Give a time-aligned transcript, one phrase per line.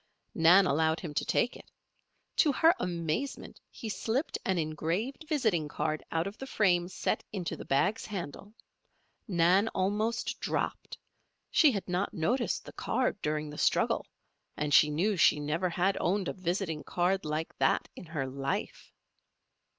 [0.33, 1.69] Nan allowed him to take it.
[2.37, 7.55] To her amazement he slipped an engraved visiting card out of the frame set into
[7.55, 8.55] the bag's handle.
[9.27, 10.97] Nan almost dropped.
[11.51, 14.07] She had not noticed the card during the struggle
[14.57, 18.91] and she knew she never had owned a visiting card like that in her life.